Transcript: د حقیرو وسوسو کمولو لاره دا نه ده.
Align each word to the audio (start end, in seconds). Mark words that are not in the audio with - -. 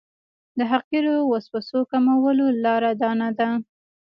د 0.57 0.59
حقیرو 0.71 1.15
وسوسو 1.31 1.79
کمولو 1.91 2.45
لاره 2.63 2.91
دا 3.01 3.11
نه 3.21 3.29
ده. 3.37 3.49